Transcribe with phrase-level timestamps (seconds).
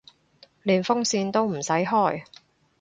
[0.63, 2.23] 連風扇都唔使開